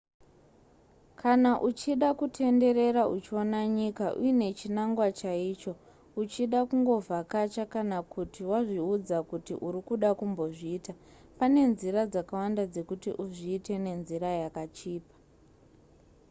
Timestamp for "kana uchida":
1.21-2.09